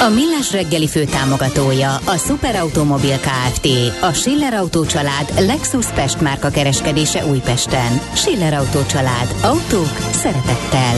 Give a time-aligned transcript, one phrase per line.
[0.00, 3.66] A Millás reggeli fő támogatója a Superautomobil KFT,
[4.00, 8.00] a Schiller Auto család Lexus Pest márka kereskedése Újpesten.
[8.14, 9.34] Schiller Auto család.
[9.42, 10.96] Autók szeretettel.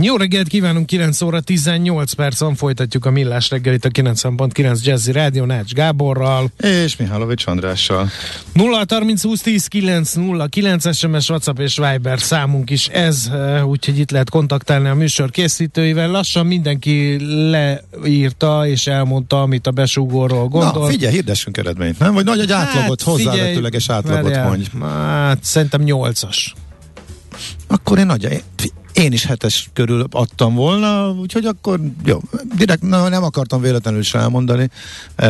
[0.00, 5.44] Jó reggelt kívánunk, 9 óra 18 percen folytatjuk a Millás reggelit a 90.9 Jazzy Rádió
[5.44, 6.50] Nács Gáborral.
[6.56, 8.10] És Mihálovics Andrással.
[8.52, 13.66] 0 30 20 10 9 0 9 SMS, WhatsApp és Viber számunk is ez, eh,
[13.66, 16.10] úgyhogy itt lehet kontaktálni a műsor készítőivel.
[16.10, 17.16] Lassan mindenki
[17.50, 20.82] leírta és elmondta, amit a besúgóról gondol.
[20.82, 22.14] Na, figyelj, hirdessünk eredményt, nem?
[22.14, 24.64] Vagy nagy egy átlagot, hát, hozzávetőleges átlagot várjál, mondj.
[24.80, 26.52] Hát, szerintem 8-as.
[27.66, 28.42] Akkor én nagy,
[28.94, 32.20] én is hetes körül adtam volna, úgyhogy akkor jó.
[32.56, 34.70] Direkt na, nem akartam véletlenül is elmondani,
[35.16, 35.28] e,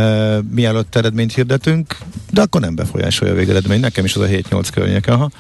[0.51, 1.97] mielőtt eredményt hirdetünk,
[2.31, 3.81] de akkor nem befolyásolja a végeredmény.
[3.81, 5.13] Nekem is az a 7-8 környéke.
[5.13, 5.31] Aha.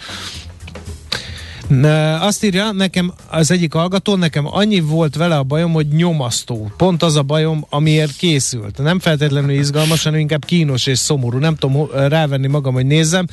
[2.20, 6.72] Azt írja nekem az egyik hallgató, nekem annyi volt vele a bajom, hogy nyomasztó.
[6.76, 8.78] Pont az a bajom, amiért készült.
[8.78, 11.38] Nem feltétlenül izgalmas, hanem inkább kínos és szomorú.
[11.38, 13.26] Nem tudom rávenni magam, hogy nézzem,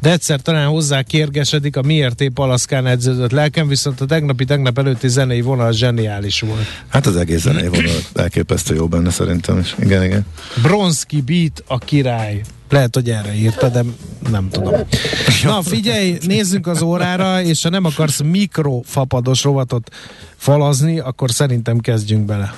[0.00, 4.78] de egyszer talán hozzá kérgesedik a miért épp Alaszkán edződött lelkem, viszont a tegnapi, tegnap
[4.78, 6.66] előtti zenei vonal zseniális volt.
[6.88, 9.74] Hát az egész zenei vonal elképesztő jó benne szerintem is.
[9.78, 10.26] Igen, igen.
[10.62, 12.42] Bronski beat a király.
[12.70, 13.84] Lehet, hogy erre írta, de
[14.30, 14.74] nem tudom.
[15.44, 19.90] Na figyelj, nézzünk az órára, és ha nem akarsz mikrofapados rovatot
[20.36, 22.54] falazni, akkor szerintem kezdjünk bele.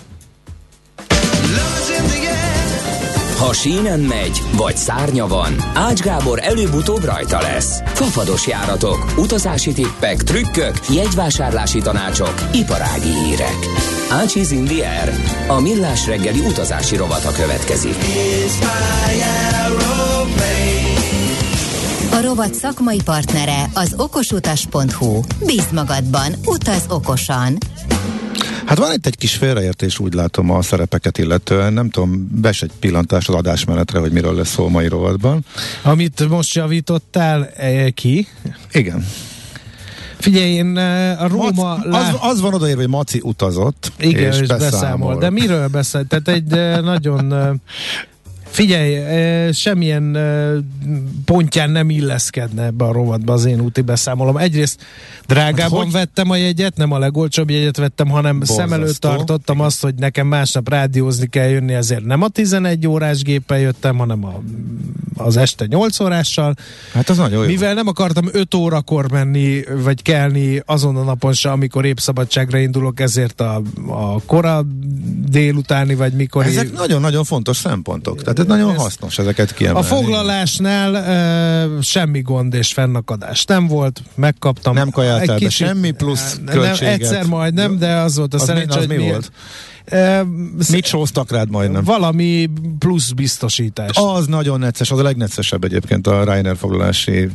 [3.40, 7.80] Ha sínen megy, vagy szárnya van, Ács Gábor előbb-utóbb rajta lesz.
[7.86, 13.58] Fafados járatok, utazási tippek, trükkök, jegyvásárlási tanácsok, iparági hírek.
[14.10, 15.14] Ácsiz Indier,
[15.48, 17.96] a millás reggeli utazási rovata következik.
[22.12, 25.20] A rovat szakmai partnere az okosutas.hu.
[25.46, 27.58] Bíz magadban, utaz okosan.
[28.66, 31.72] Hát van itt egy kis félreértés, úgy látom a szerepeket illetően.
[31.72, 35.44] Nem tudom, bes egy pillantás az adásmenetre, hogy miről lesz szó mai rovatban.
[35.82, 38.26] Amit most javítottál e, ki?
[38.72, 39.06] Igen.
[40.18, 40.76] Figyelj, én
[41.16, 41.50] a Róma...
[41.52, 42.08] Mac, lá...
[42.08, 44.70] az, az van odaírva, hogy Maci utazott, Igen, és, és beszámol.
[44.70, 45.18] beszámol.
[45.18, 46.06] De miről beszél?
[46.06, 47.60] Tehát egy nagyon
[48.50, 50.18] Figyelj, semmilyen
[51.24, 54.36] pontján nem illeszkedne ebbe a rovatba az én úti beszámolom.
[54.36, 54.82] Egyrészt
[55.26, 58.62] drágában hát vettem a jegyet, nem a legolcsóbb jegyet vettem, hanem Borzasztó.
[58.62, 63.22] szem előtt tartottam azt, hogy nekem másnap rádiózni kell jönni, ezért nem a 11 órás
[63.22, 64.42] géppel jöttem, hanem a,
[65.16, 66.54] az este 8 órással.
[66.92, 67.48] Hát az nagyon jó.
[67.48, 72.58] Mivel nem akartam 5 órakor menni, vagy kelni azon a napon se, amikor épp szabadságra
[72.58, 74.66] indulok, ezért a, a kora
[75.28, 76.44] délutáni, vagy mikor...
[76.44, 78.22] Ezek nagyon-nagyon fontos szempontok.
[78.22, 79.86] Tehát ez nagyon hasznos ezeket kiemelni.
[79.86, 84.74] A foglalásnál uh, semmi gond és fennakadás nem volt, megkaptam.
[84.74, 86.80] Nem kajáltál be semmi plusz költséget.
[86.80, 89.32] Nem, egyszer majd nem, de az volt a szerencsé, hogy mi volt?
[90.70, 91.84] Mit sóztak rád majdnem?
[91.84, 93.96] Valami plusz biztosítás.
[93.96, 97.28] Az nagyon necces, az a legneccesebb egyébként a Reiner foglalási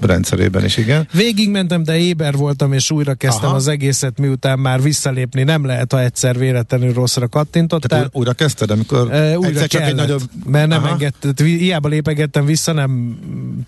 [0.00, 1.08] rendszerében is, igen.
[1.12, 3.56] Végigmentem, de éber voltam, és újra kezdtem Aha.
[3.56, 7.88] az egészet, miután már visszalépni nem lehet, ha egyszer véletlenül rosszra kattintottál.
[7.88, 10.22] Tehát újra kezdted, amikor uh, újra csak egy nagyobb...
[10.46, 13.18] Mert nem engedett, hiába lépegettem vissza, nem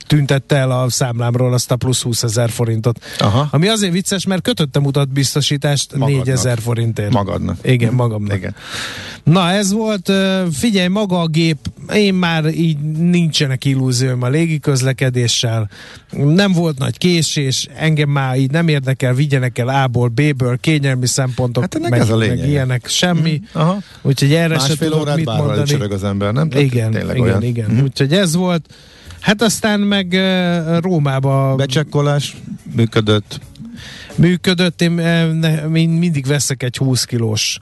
[0.07, 3.05] tüntette el a számlámról azt a plusz 20 ezer forintot.
[3.19, 3.49] Aha.
[3.51, 7.13] Ami azért vicces, mert kötöttem utatbiztosítást 4 ezer forintért.
[7.13, 7.59] Magadnak.
[7.63, 8.30] Igen, magamnak.
[8.35, 8.55] Igen.
[9.25, 10.13] Na ez volt,
[10.53, 11.57] figyelj, maga a gép,
[11.95, 15.71] én már így nincsenek illúzióim a légiközlekedéssel,
[16.11, 21.63] nem volt nagy késés, engem már így nem érdekel, vigyenek el A-ból, B-ből, kényelmi szempontok,
[21.63, 23.41] hát meg, ez a meg ilyenek, semmi.
[23.41, 23.79] Mm, aha.
[24.03, 25.75] Úgyhogy erre Másfél se tudok mit mondani.
[25.75, 26.49] az ember, nem?
[26.49, 27.43] Tehát igen, igen, olyan.
[27.43, 27.71] igen.
[27.71, 27.83] Mm.
[27.83, 28.75] Úgyhogy ez volt.
[29.21, 30.19] Hát aztán meg
[30.81, 31.55] Rómába...
[31.55, 32.37] Becsekkolás
[32.77, 33.41] működött.
[34.15, 34.91] Működött, én
[35.89, 37.61] mindig veszek egy 20 kilós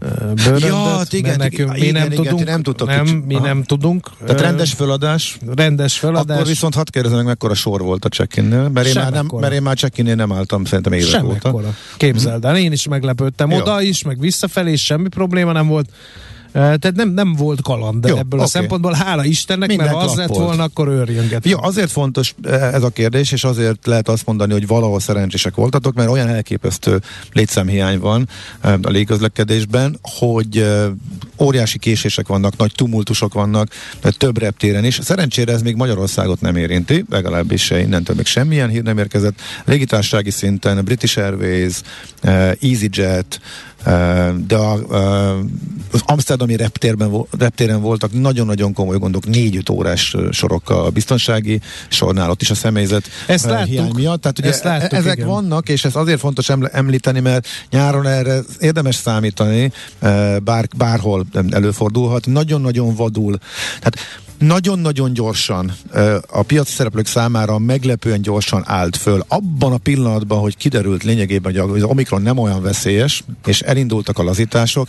[0.00, 3.46] bőröndöt, ja, hát igen, nekünk igen, mi nem igen, tudunk, nem, tudtok nem, mi Aha.
[3.46, 4.10] nem tudunk.
[4.26, 5.38] Tehát rendes föladás?
[5.54, 6.36] Rendes föladás.
[6.36, 9.52] Akkor viszont hadd kérdezem meg, mekkora sor volt a check-innél, mert, én már, nem, mert
[9.52, 11.74] én már check nem álltam szerintem évek óta.
[11.96, 13.52] Képzeld el, én is meglepődtem.
[13.52, 15.88] Oda is, meg visszafelé, semmi probléma nem volt
[16.52, 18.44] Tehát nem, nem volt kaland Jó, ebből okay.
[18.44, 21.44] a szempontból, hála Istennek, Minden mert az lett volna, akkor őrjönget.
[21.44, 22.34] Jó, azért fontos
[22.72, 27.00] ez a kérdés, és azért lehet azt mondani, hogy valahol szerencsések voltatok, mert olyan elképesztő
[27.32, 28.28] létszámhiány van
[28.60, 30.66] a légközlekedésben, hogy
[31.38, 33.68] óriási késések vannak, nagy tumultusok vannak,
[34.18, 34.98] több reptéren is.
[35.02, 39.40] Szerencsére ez még Magyarországot nem érinti, legalábbis se innentől még semmilyen hír nem érkezett.
[39.64, 41.80] Légitársági szinten British Airways,
[42.60, 43.40] EasyJet,
[44.46, 44.72] de a,
[45.92, 52.42] az Amsterdami reptérben, reptéren voltak nagyon-nagyon komoly gondok, négy-öt órás sorok a biztonsági sornál, ott
[52.42, 54.20] is a személyzet ezt láttuk, hiány miatt.
[54.20, 55.28] Tehát ugye ezt láttuk, ezek igen.
[55.28, 59.72] vannak, és ez azért fontos említeni, mert nyáron erre érdemes számítani,
[60.42, 63.38] bár, bárhol előfordulhat, nagyon-nagyon vadul.
[63.80, 63.96] Tehát
[64.40, 65.72] nagyon-nagyon gyorsan
[66.30, 69.24] a piaci szereplők számára meglepően gyorsan állt föl.
[69.28, 74.22] Abban a pillanatban, hogy kiderült lényegében, hogy az Omikron nem olyan veszélyes, és elindultak a
[74.22, 74.88] lazítások,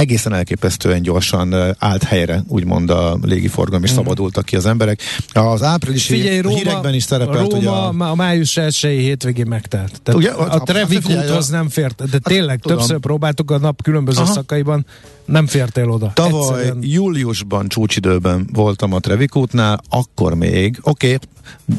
[0.00, 3.94] egészen elképesztően gyorsan állt helyre, úgymond a légiforgalom, és mm.
[3.94, 5.00] szabadultak ki az emberek.
[5.32, 7.66] Az áprilisi Figyelj, Róma, hírekben is szerepelt, Róma hogy
[8.00, 8.10] a...
[8.10, 10.00] a május 1 hétvégén megtelt.
[10.02, 13.82] Tehát ugye, a, a Trevik úthoz nem fért, de hát, tényleg többször próbáltuk a nap
[13.82, 14.86] különböző szakaiban,
[15.24, 16.12] nem fértél oda.
[16.14, 16.84] Tavaly Egyszerűen.
[16.84, 21.28] júliusban csúcsidőben voltam a Trevik útnál, akkor még, oké, okay,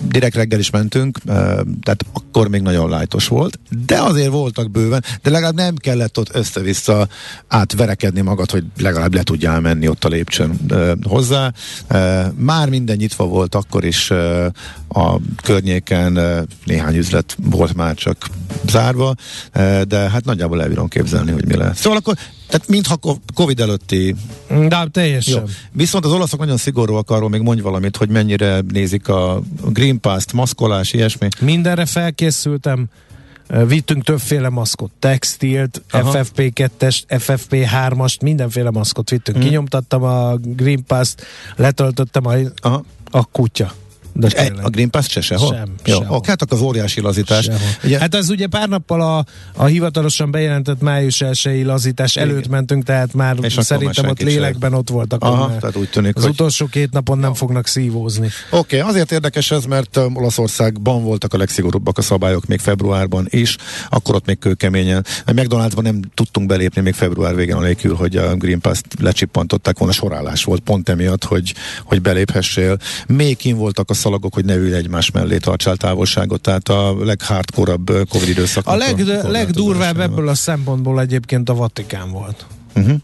[0.08, 1.18] direkt reggel is mentünk,
[1.82, 6.36] tehát akkor még nagyon lájtos volt, de azért voltak bőven, de legalább nem kellett ott
[6.36, 7.08] össze-vissza
[7.48, 10.60] átverekedni magad, hogy legalább le tudjál menni ott a lépcsőn
[11.04, 11.52] hozzá.
[12.36, 14.12] Már minden nyitva volt akkor is
[14.88, 16.20] a környéken,
[16.66, 18.26] néhány üzlet volt már csak
[18.70, 19.14] zárva,
[19.88, 21.80] de hát nagyjából elbírom képzelni, hogy mi lesz.
[21.80, 22.16] Szóval akkor
[22.52, 23.00] tehát mintha
[23.34, 24.16] Covid előtti.
[24.48, 25.40] De teljesen.
[25.40, 25.44] Jó.
[25.72, 30.34] Viszont az olaszok nagyon szigorúak arról, még mondj valamit, hogy mennyire nézik a Green Pass-t,
[30.34, 31.28] maszkolás, ilyesmi.
[31.40, 32.86] Mindenre felkészültem.
[33.68, 39.38] Vittünk többféle maszkot, textilt, FFP2-est, FFP3-ast, mindenféle maszkot vittünk.
[39.38, 39.46] Hmm.
[39.46, 41.22] Kinyomtattam a Green Pass-t,
[41.56, 42.84] letöltöttem a, Aha.
[43.12, 43.74] a kutya.
[44.14, 45.54] De e, a Green Pass se sehol?
[45.54, 46.16] Sem, Jó, sehol.
[46.16, 47.50] Ok, hát az óriási lazítás.
[47.84, 48.00] Ugye?
[48.00, 49.26] Hát ez ugye pár nappal a,
[49.56, 52.30] a hivatalosan bejelentett május 1 lazítás Igen.
[52.30, 55.24] előtt mentünk, tehát már És szerintem ott lélekben ott voltak.
[55.24, 56.32] Aha, tehát úgy tűnik, az hogy...
[56.32, 58.30] utolsó két napon nem fognak szívózni.
[58.50, 63.28] Oké, okay, azért érdekes ez, mert um, Olaszországban voltak a legszigorúbbak a szabályok még februárban
[63.30, 63.56] is,
[63.90, 65.06] akkor ott még kőkeményen.
[65.26, 69.94] A McDonald'sban nem tudtunk belépni még február végén, anélkül, hogy a Green Pass-t lecsippantották volna,
[69.94, 71.54] sorálás volt pont emiatt, hogy,
[71.84, 72.78] hogy beléphessél.
[73.08, 77.92] Még kim voltak a szalagok, hogy ne ülj egymás mellé, tartsál távolságot, tehát a leghardkorabb
[78.10, 78.68] Covid időszak.
[78.68, 82.46] A leg, legdurvább ebből a szempontból egyébként a Vatikán volt.
[82.76, 82.96] Uh-huh.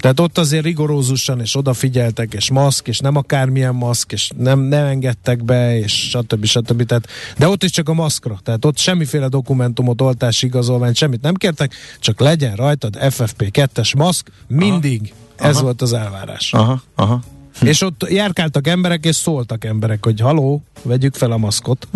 [0.00, 4.86] Tehát ott azért rigorózusan, és odafigyeltek, és maszk, és nem akármilyen maszk, és nem, nem
[4.86, 6.44] engedtek be, és stb.
[6.44, 6.86] stb.
[6.86, 7.06] Tehát,
[7.36, 8.38] de ott is csak a maszkra.
[8.42, 15.12] Tehát ott semmiféle dokumentumot, oltási igazolványt, semmit nem kértek, csak legyen rajtad FFP2-es maszk, mindig.
[15.38, 15.48] Aha.
[15.48, 15.64] Ez aha.
[15.64, 16.52] volt az elvárás.
[16.52, 17.20] Aha, aha.
[17.60, 17.66] Hm.
[17.66, 21.88] És ott járkáltak emberek, és szóltak emberek, hogy haló, vegyük fel a maszkot.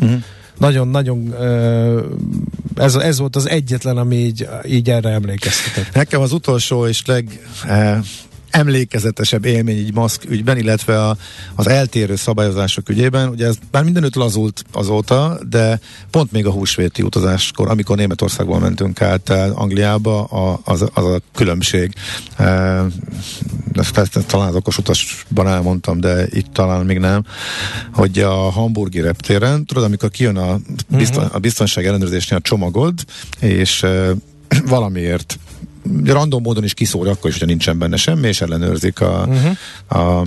[0.58, 2.04] Nagyon-nagyon uh-huh.
[2.76, 5.94] ez, ez volt az egyetlen, ami így, így erre emlékeztetett.
[5.94, 7.40] Nekem az utolsó és leg
[8.54, 11.16] emlékezetesebb élmény így maszk ügyben, illetve a,
[11.54, 13.28] az eltérő szabályozások ügyében.
[13.28, 15.80] Ugye ez már mindenütt lazult azóta, de
[16.10, 21.92] pont még a húsvéti utazáskor, amikor Németországból mentünk át Angliába, a, az, az a különbség.
[22.36, 22.44] E,
[23.72, 27.24] ezt, ezt, talán az okos utasban elmondtam, de itt talán még nem,
[27.92, 30.58] hogy a hamburgi reptéren, tudod, amikor kijön a,
[30.88, 31.36] bizton, uh-huh.
[31.36, 32.94] a biztonság ellenőrzésnél a csomagod,
[33.40, 34.14] és e,
[34.66, 35.38] valamiért
[36.04, 40.18] random módon is kiszórja, akkor is, hogyha nincsen benne semmi, és ellenőrzik a, uh-huh.
[40.18, 40.26] a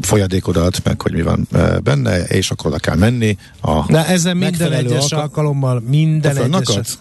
[0.00, 1.48] folyadékodat, meg hogy mi van
[1.82, 3.38] benne, és akkor oda kell menni.
[3.60, 6.98] A De ezen minden egyes alka- alkalommal, minden egyes...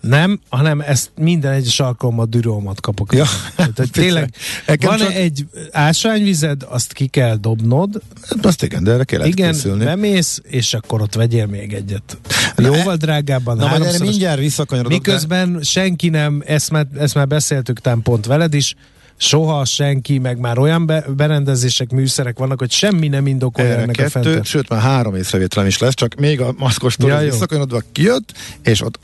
[0.00, 3.14] Nem, hanem ezt minden egyes alkalommal dürolmat kapok.
[3.14, 3.26] Ja.
[3.56, 4.34] Tehát, tényleg,
[4.80, 5.14] van csak...
[5.14, 8.02] egy ásványvized, azt ki kell dobnod.
[8.28, 9.84] Hát azt igen, de erre kell Igen, készülni.
[9.84, 12.18] bemész, és akkor ott vegyél még egyet.
[12.56, 13.56] Jóval drágábban.
[13.56, 14.98] Na, majd erre mindjárt visszakanyarodok.
[14.98, 15.62] Miközben de...
[15.62, 18.74] senki nem, ezt már, ezt már beszéltük tám pont veled is,
[19.18, 24.38] soha senki, meg már olyan be, berendezések, műszerek vannak, hogy semmi nem indokolja ennek kettő,
[24.38, 28.82] a Sőt, már három észrevételem is lesz, csak még a maszkostól ja, visszakanyarodva kijött, és
[28.82, 28.98] ott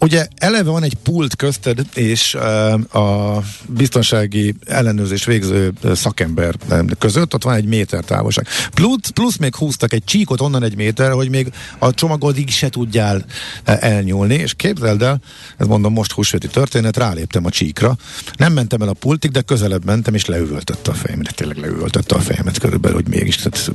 [0.00, 2.34] Ugye eleve van egy pult közted és
[2.92, 6.54] a biztonsági ellenőrzés végző szakember
[6.98, 8.46] között, ott van egy méter távolság.
[8.74, 13.24] Plusz, plusz még húztak egy csíkot onnan egy méter, hogy még a csomagodig se tudjál
[13.64, 15.20] elnyúlni, és képzeld el,
[15.56, 17.96] ez mondom most húsvéti történet, ráléptem a csíkra.
[18.36, 21.34] Nem mentem el a pultig, de közelebb mentem, és leüvöltötte a fejemet.
[21.34, 23.36] Tényleg leüvöltötte a fejemet körülbelül, hogy mégis.
[23.36, 23.72] Tehát,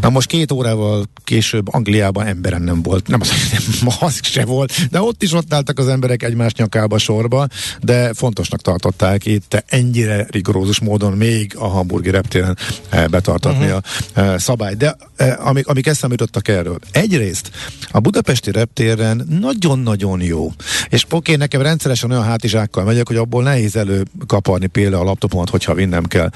[0.00, 3.06] Na most két órával később Angliában emberem nem volt.
[3.06, 3.62] Nem az, nem
[4.00, 7.46] maszk se volt, De ott is ott álltak az emberek egymás nyakába sorba,
[7.80, 12.56] de fontosnak tartották itt ennyire rigorózus módon még a hamburgi reptéren
[12.88, 13.80] eh, betartatni uh-huh.
[14.14, 14.74] a eh, szabály.
[14.74, 16.78] De eh, amik, amik eszembe jutottak erről.
[16.92, 17.50] Egyrészt
[17.90, 20.52] a budapesti reptéren nagyon-nagyon jó.
[20.88, 25.50] És oké, okay, nekem rendszeresen olyan hátizsákkal megyek, hogy abból nehéz előkaparni például a laptopomat,
[25.50, 26.30] hogyha vinnem kell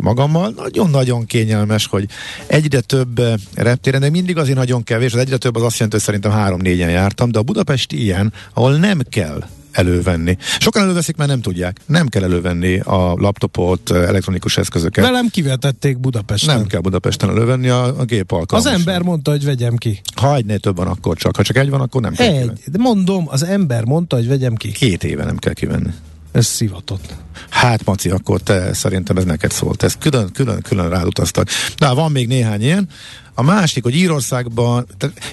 [0.00, 0.52] magammal.
[0.56, 2.06] Nagyon-nagyon kényelmes, hogy
[2.46, 3.20] egyre több
[3.54, 6.90] reptéren, de mindig azért nagyon kevés, az egyre több az azt jelenti, hogy szerintem három-négyen
[6.90, 10.36] jártam, de a budapesti ilyen, ahol nem kell elővenni.
[10.58, 11.80] Sokan előveszik, mert nem tudják.
[11.86, 15.04] Nem kell elővenni a laptopot, elektronikus eszközöket.
[15.04, 16.56] Velem kivetették Budapesten.
[16.56, 18.66] Nem kell Budapesten elővenni, a, a gép alkalmas.
[18.66, 20.00] Az ember mondta, hogy vegyem ki.
[20.14, 21.36] Ha egy több van, akkor csak.
[21.36, 22.60] Ha csak egy van, akkor nem kell Egy.
[22.66, 24.72] De mondom, az ember mondta, hogy vegyem ki.
[24.72, 25.90] Két éve nem kell kivenni.
[26.32, 27.14] Ez szivatott.
[27.50, 29.82] Hát, Maci, akkor te szerintem ez neked szólt.
[29.82, 31.48] Ez külön, külön, külön rád utaztak.
[31.78, 32.88] De van még néhány ilyen.
[33.34, 34.86] A másik, hogy Írországban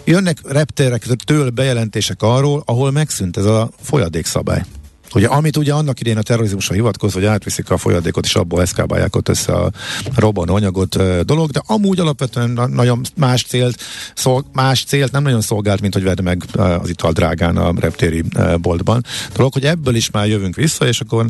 [0.03, 4.63] jönnek reptérektől bejelentések arról, ahol megszűnt ez a folyadékszabály.
[5.15, 9.15] Ugye, amit ugye annak idén a terrorizmusra hivatkozva, hogy átviszik a folyadékot, és abból eszkábálják
[9.15, 9.71] ott össze a
[10.15, 13.81] robbanó anyagot dolog, de amúgy alapvetően nagyon más célt,
[14.15, 18.23] szol, más célt nem nagyon szolgált, mint hogy vedd meg az ital drágán a reptéri
[18.61, 19.05] boltban.
[19.35, 21.25] Dolog, hogy ebből is már jövünk vissza, és akkor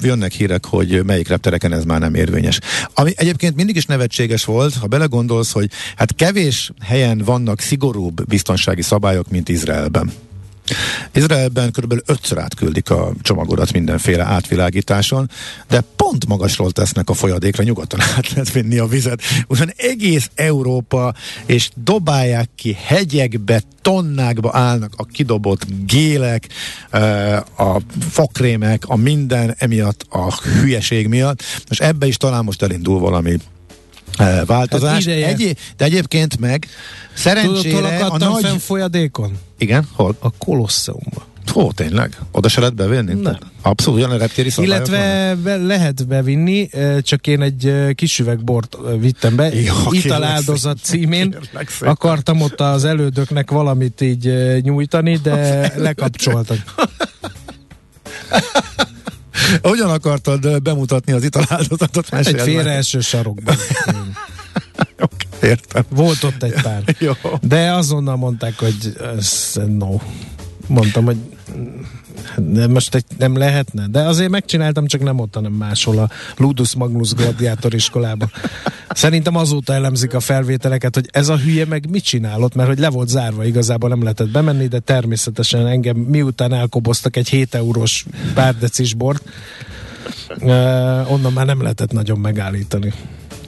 [0.00, 2.58] jönnek hírek, hogy melyik reptereken ez már nem érvényes.
[2.94, 8.82] Ami egyébként mindig is nevetséges volt, ha belegondolsz, hogy hát kevés helyen vannak szigorúbb biztonsági
[8.82, 10.12] szabályok, mint Izraelben.
[11.14, 12.02] Izraelben kb.
[12.06, 15.30] ötször átküldik a csomagodat mindenféle átvilágításon,
[15.68, 19.22] de pont magasról tesznek a folyadékra, nyugodtan át lehet vinni a vizet.
[19.48, 21.14] Ugyan egész Európa,
[21.46, 26.48] és dobálják ki hegyekbe, tonnákba állnak a kidobott gélek,
[27.56, 31.42] a fokrémek, a minden emiatt a hülyeség miatt.
[31.68, 33.36] és ebbe is talán most elindul valami
[34.46, 35.04] változás.
[35.04, 36.68] Hát Egy, de egyébként meg
[37.14, 38.62] szerencsére Tudod, a nagy...
[38.62, 39.38] folyadékon?
[39.62, 40.16] Igen, hol?
[40.18, 41.22] A Kolosseumban.
[41.54, 42.18] Ó, tényleg?
[42.30, 43.14] Oda se lehet bevinni?
[43.14, 43.38] Nem.
[43.62, 46.68] Abszolút, olyan reptéri Illetve be, lehet bevinni,
[47.00, 51.36] csak én egy kis üvegbort vittem be, Jó, Italáldozat címén.
[51.80, 56.58] Akartam ott az elődöknek valamit így nyújtani, de lekapcsoltak.
[59.62, 62.14] Hogyan akartad bemutatni az italáldozatot?
[62.14, 63.56] Egy félreeső sarokban.
[65.42, 65.84] Értem.
[65.88, 66.82] Volt ott egy pár.
[66.98, 67.12] Jó.
[67.42, 69.96] De azonnal mondták, hogy ez no.
[70.66, 71.16] Mondtam, hogy
[72.36, 73.86] de most egy, nem lehetne.
[73.86, 78.30] De azért megcsináltam, csak nem ott, hanem máshol a Ludus Magnus Gladiátor iskolába.
[78.88, 82.88] Szerintem azóta elemzik a felvételeket, hogy ez a hülye meg mit csinálott, mert hogy le
[82.88, 88.58] volt zárva, igazából nem lehetett bemenni, de természetesen engem miután elkoboztak egy 7 eurós pár
[88.58, 89.22] decis bort,
[91.08, 92.92] onnan már nem lehetett nagyon megállítani.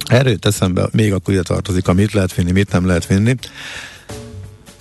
[0.06, 3.34] Erről eszembe, még akkor ide tartozik, amit lehet vinni, mit nem lehet vinni.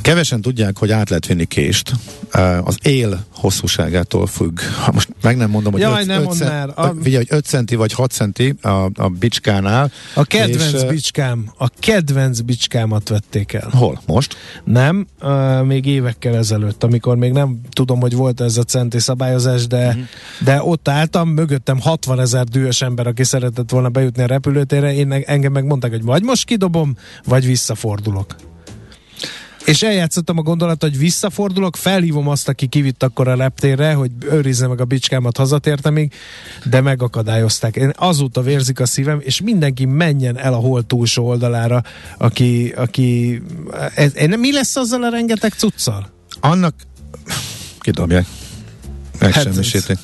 [0.04, 1.92] Kevesen tudják, hogy át lehet vinni kést.
[2.64, 4.60] Az él hosszúságától függ.
[4.84, 6.88] Ha most meg nem mondom, hogy Jaj, 5, nem 5 cent, a...
[7.04, 9.92] Hogy 5 centi vagy 6 centi a, a bicskánál.
[10.14, 13.70] A kedvenc és, bicskám, a kedvenc bicskámat vették el.
[13.72, 14.02] Hol?
[14.06, 14.36] Most?
[14.64, 19.68] Nem, uh, még évekkel ezelőtt, amikor még nem tudom, hogy volt ez a centi szabályozás,
[19.68, 20.04] de, uh-huh.
[20.44, 25.12] de ott álltam, mögöttem 60 ezer dühös ember, aki szeretett volna bejutni a repülőtérre, én
[25.12, 28.36] engem meg mondták, hogy vagy most kidobom, vagy visszafordulok.
[29.66, 34.68] És eljátszottam a gondolat, hogy visszafordulok, felhívom azt, aki kivitt akkor a reptérre, hogy őrizze
[34.68, 36.14] meg a bicskámat hazatértemig,
[36.64, 37.76] de megakadályozták.
[37.76, 41.84] Én azóta vérzik a szívem, és mindenki menjen el a hol túlsó oldalára,
[42.18, 43.42] aki, aki
[43.96, 46.10] ez, mi lesz azzal a rengeteg cuccal?
[46.40, 46.76] Annak
[47.80, 48.26] kidobják.
[49.20, 49.98] Megsemmisítik.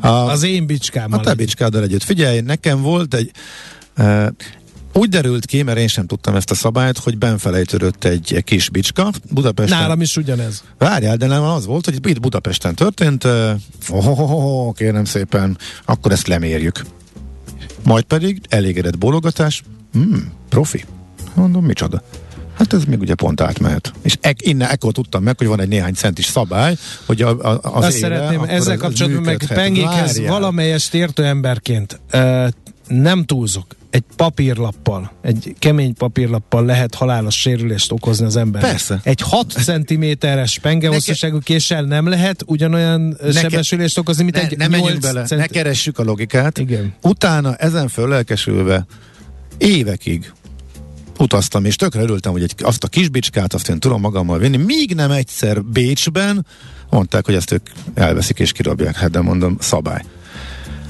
[0.00, 1.18] A, az én bicskámmal.
[1.18, 2.02] A te bicskáddal együtt.
[2.02, 3.30] Figyelj, nekem volt egy
[3.98, 4.26] uh,
[4.98, 9.12] úgy derült ki, mert én sem tudtam ezt a szabályt, hogy benfelejtődött egy kis bicska.
[9.30, 9.78] Budapesten.
[9.78, 10.64] Nálam is ugyanez.
[10.78, 13.24] Várjál, de nem az volt, hogy itt Budapesten történt.
[13.24, 16.84] Oh, oh, oh, oh, kérem szépen, akkor ezt lemérjük.
[17.82, 19.62] Majd pedig elégedett bólogatás.
[19.92, 20.84] Hmm, profi.
[21.34, 22.02] Mondom, micsoda.
[22.54, 23.92] Hát ez még ugye pont átmehet.
[24.02, 26.76] És e- innen ekkor tudtam meg, hogy van egy néhány centis szabály,
[27.06, 32.48] hogy a, a, az Azt éve, szeretném ezzel kapcsolatban meg pengékhez valamelyest értő emberként uh,
[32.86, 38.62] nem túlzok egy papírlappal, egy kemény papírlappal lehet halálos sérülést okozni az ember.
[38.62, 39.00] Persze.
[39.02, 43.40] Egy 6 cm-es pengehosszúságú késsel nem lehet ugyanolyan Neke...
[43.40, 45.40] sebesülést okozni, mint ne, egy Ne menjünk bele, cent...
[45.40, 46.58] ne keressük a logikát.
[46.58, 46.94] Igen.
[47.02, 48.86] Utána ezen föllelkesülve
[49.58, 50.32] évekig
[51.18, 54.56] utaztam, és tökre örültem, hogy egy, azt a kis bicskát azt én tudom magammal vinni,
[54.56, 56.46] míg nem egyszer Bécsben
[56.90, 58.96] mondták, hogy ezt ők elveszik és kirabják.
[58.96, 60.02] Hát de mondom, szabály.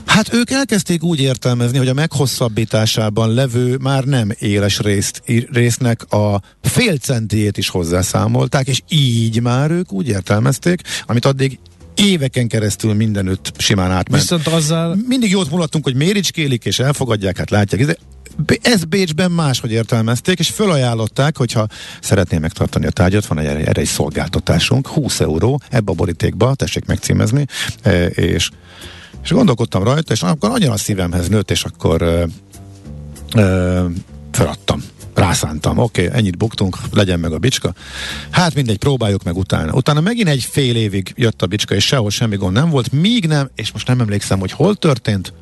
[0.08, 5.22] Hát ők elkezdték úgy értelmezni, hogy a meghosszabbításában levő már nem éles részt,
[5.52, 11.58] résznek a fél centiét is hozzászámolták, és így már ők úgy értelmezték, amit addig
[11.94, 14.22] éveken keresztül mindenütt simán átment.
[14.22, 14.98] Viszont azzal...
[15.06, 17.84] Mindig jót mulattunk, hogy méricskélik és elfogadják, hát látják.
[17.84, 17.96] De
[18.62, 21.66] ezt Bécsben máshogy értelmezték, és fölajánlották, hogyha
[22.00, 26.84] szeretné megtartani a tárgyat, van egy, erre egy szolgáltatásunk, 20 euró ebbe a borítékba, tessék
[26.84, 27.46] megcímezni,
[27.82, 28.50] e, és,
[29.22, 32.25] és gondolkodtam rajta, és akkor annyira a szívemhez nőtt, és akkor ö,
[33.34, 33.84] ö,
[34.30, 34.82] feladtam
[35.18, 37.75] rászántam, oké, okay, ennyit buktunk, legyen meg a bicska.
[38.30, 39.72] Hát mindegy, próbáljuk meg utána.
[39.72, 43.26] Utána megint egy fél évig jött a bicska, és sehol semmi gond nem volt, míg
[43.26, 45.32] nem, és most nem emlékszem, hogy hol történt,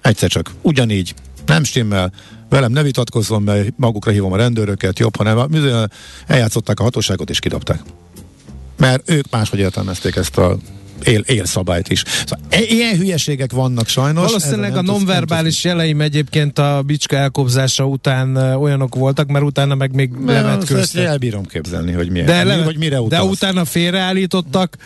[0.00, 1.14] egyszer csak ugyanígy,
[1.46, 2.12] nem stimmel,
[2.48, 5.48] velem ne vitatkozzon, mert magukra hívom a rendőröket, jobb, hanem
[6.26, 7.80] eljátszották a hatóságot és kidobták.
[8.76, 10.58] Mert ők máshogy értelmezték ezt a
[11.04, 12.02] él, élszabályt is.
[12.06, 14.24] Szóval e- ilyen hülyeségek vannak sajnos.
[14.24, 20.10] Valószínűleg a nonverbális jeleim egyébként a bicska elkobzása után olyanok voltak, mert utána meg még
[20.26, 21.04] levetkőztek.
[21.04, 22.26] Elbírom képzelni, hogy milyen.
[22.26, 23.22] De, le, hogy mire utalsz.
[23.22, 24.76] de utána félreállítottak,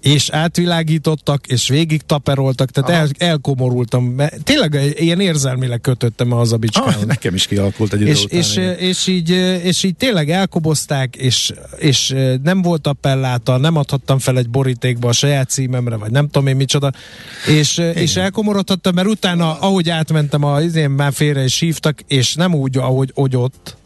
[0.00, 4.16] és átvilágítottak, és végig taperoltak, tehát el, elkomorultam.
[4.44, 6.94] Tényleg ilyen érzelmileg kötöttem az a bicskához.
[6.94, 9.30] Ah, nekem is kialakult egy és, és, és, így,
[9.62, 15.12] és így tényleg elkobozták, és, és nem volt appelláta, nem adhattam fel egy borítékba a
[15.12, 16.92] saját címemre, vagy nem tudom én micsoda,
[17.46, 22.54] és, és elkomorodhattam, mert utána, ahogy átmentem, a, én már félre is hívtak, és nem
[22.54, 23.76] úgy, ahogy, ahogy ott,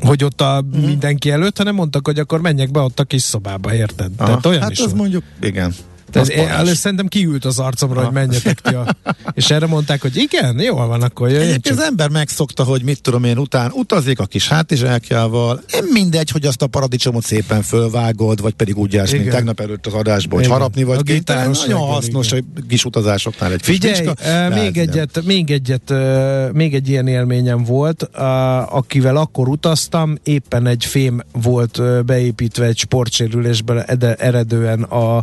[0.00, 0.84] hogy ott a mm.
[0.84, 4.10] mindenki előtt, hanem mondtak, hogy akkor menjek be ott a kis szobába, érted?
[4.16, 4.26] Aha.
[4.26, 4.96] Tehát olyan hát is az van.
[4.96, 5.74] mondjuk, igen.
[6.10, 8.04] Tehát én, először szerintem kiült az arcomra, ha.
[8.04, 8.96] hogy menjetek ti a...
[9.32, 13.24] És erre mondták, hogy igen, jól van, akkor jöjjön Az ember megszokta, hogy mit tudom
[13.24, 18.54] én, után utazik a kis hátizsákjával, nem mindegy, hogy azt a paradicsomot szépen fölvágod, vagy
[18.54, 21.50] pedig úgy jársz, mint tegnap előtt az adásból, hogy harapni vagy kénytelen.
[21.50, 22.52] Nagyon hasznos igen.
[22.56, 27.64] a kis utazásoknál egy Figyelj, uh, még, egyet, még egyet, uh, még egy ilyen élményem
[27.64, 33.84] volt, uh, akivel akkor utaztam, éppen egy fém volt beépítve egy sportsérülésbe
[34.18, 35.16] eredően a,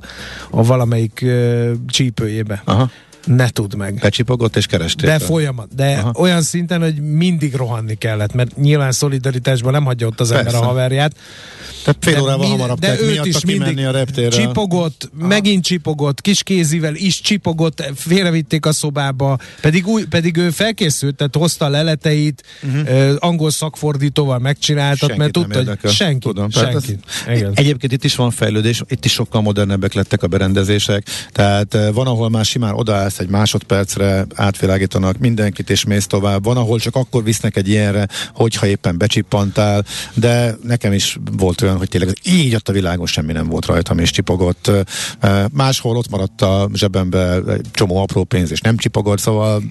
[0.49, 2.61] a valamelyik uh, csípőjébe.
[2.65, 2.89] Aha
[3.27, 3.99] ne tudd meg.
[3.99, 5.09] Becsipogott és kerestél.
[5.09, 6.11] De folyamat, de Aha.
[6.15, 10.45] olyan szinten, hogy mindig rohanni kellett, mert nyilván szolidaritásban nem hagyja ott az Persze.
[10.45, 11.15] ember a haverját.
[11.83, 14.29] Tehát fél órával mind, hamarabb de őt is mindig a reptérre.
[14.29, 15.27] csipogott, Aha.
[15.27, 21.35] megint csipogott, kis kézivel is csipogott, félrevitték a szobába, pedig, új, pedig ő felkészült, tehát
[21.35, 23.15] hozta a leleteit, uh-huh.
[23.19, 26.19] angol szakfordítóval megcsináltat, Senkit mert tudta, hogy senki.
[26.19, 26.99] Tudom, senki.
[27.53, 32.29] Egyébként itt is van fejlődés, itt is sokkal modernebbek lettek a berendezések, tehát van, ahol
[32.29, 36.43] már simán odaállsz egy másodpercre, átvilágítanak mindenkit és mész tovább.
[36.43, 41.77] Van, ahol csak akkor visznek egy ilyenre, hogyha éppen becsippantál, de nekem is volt olyan,
[41.77, 44.71] hogy tényleg így ott a világon semmi nem volt rajtam, és csipogott.
[45.51, 49.63] Máshol ott maradt a zsebembe egy csomó apró pénz, és nem csipogott, szóval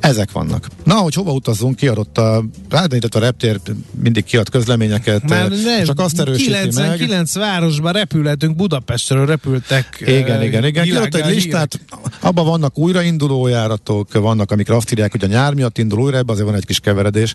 [0.00, 0.66] ezek vannak.
[0.84, 3.60] Na, hogy hova utazzunk, kiadott a, ráadott a reptér,
[4.02, 7.44] mindig kiad közleményeket, Már nem, csak azt erősíti 99 meg.
[7.44, 9.96] városban repülhetünk, Budapestről repültek.
[10.00, 10.84] Igen, igen, igen.
[10.84, 11.80] Kiadott egy listát,
[12.20, 16.34] abban vannak újrainduló járatok, vannak, amikre azt írják, hogy a nyár miatt indul újra, ebben
[16.34, 17.34] azért van egy kis keveredés,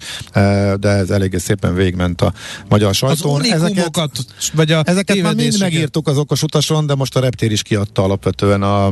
[0.79, 2.33] de ez eléggé szépen végment a
[2.69, 3.41] magyar sajtón.
[3.41, 4.09] Az ezeket,
[4.53, 8.03] vagy a ezeket már mind megírtuk az okos utason, de most a reptér is kiadta
[8.03, 8.89] alapvetően a...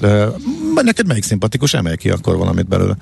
[0.00, 0.28] De,
[0.74, 1.74] neked melyik szimpatikus?
[1.74, 2.96] Emelj ki akkor valamit belőle.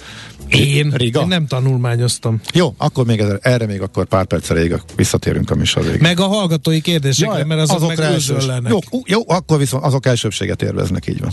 [0.49, 0.91] Én?
[0.91, 1.21] Riga?
[1.21, 2.41] Én nem tanulmányoztam.
[2.53, 5.91] Jó, akkor még ez, erre még akkor pár perc elég, visszatérünk a műsorra.
[5.99, 10.07] Meg a hallgatói kérdésekre, Jaj, mert azok, azok meg elsős, Jó, jó, akkor viszont azok
[10.07, 11.33] elsőbséget érveznek, így van.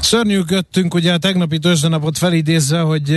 [0.00, 3.10] Szörnyűködtünk ugye a tegnapi tőzsdenapot felidézve, hogy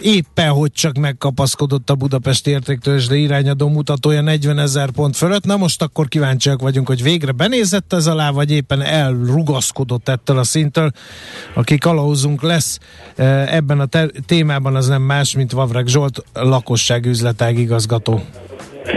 [0.00, 5.44] éppen hogy csak megkapaszkodott a Budapest értéktőzsde irányadó mutatója 40 ezer pont fölött.
[5.44, 10.44] Na most akkor kíváncsiak vagyunk, hogy végre benézett ez alá, vagy éppen elrugaszkodott ettől a
[10.44, 10.90] szintől.
[11.54, 12.78] Aki kalauzunk lesz
[13.46, 18.20] ebben a te- témában, az nem más, mint Vavreg Zsolt, lakosságüzletág igazgató.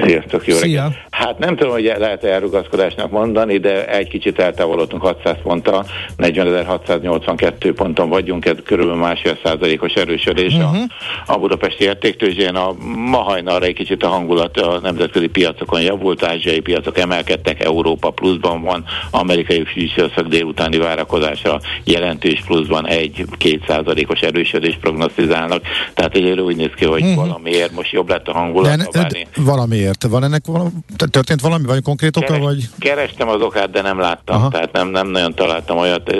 [0.06, 0.94] Sziasztok, jó Szia.
[1.22, 5.86] Hát nem tudom, hogy lehet elrugaszkodásnak mondani, de egy kicsit eltávolodtunk 600 ponttal,
[6.18, 10.70] 40.682 ponton vagyunk, ez körülbelül másfél százalékos erősödés uh-huh.
[10.70, 10.84] a, mhm.
[11.26, 12.56] a budapesti értéktőzsén.
[12.56, 18.10] A, ma hajnalra egy kicsit a hangulat a nemzetközi piacokon javult, ázsiai piacok emelkedtek, Európa
[18.10, 25.62] pluszban van, amerikai fűsőszak délutáni várakozásra jelentős pluszban egy-két százalékos erősödés prognosztizálnak,
[25.94, 27.16] tehát egyelőre úgy néz ki, hogy uh-huh.
[27.16, 28.90] valamiért most jobb lett a hangulat.
[28.92, 30.04] De, de, valamiért?
[30.04, 30.70] Van ennek valami,
[31.12, 32.26] történt valami, vagy konkrét oka?
[32.26, 32.70] Keres, vagy?
[32.80, 34.50] Kerestem az okát, de nem láttam, Aha.
[34.50, 36.16] tehát nem, nem nagyon találtam olyat.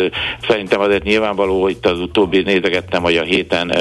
[0.48, 3.76] Szerintem azért nyilvánvaló, hogy az utóbbi nézegettem, hogy a héten